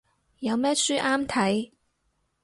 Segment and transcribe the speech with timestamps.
[0.39, 1.69] 有咩書啱睇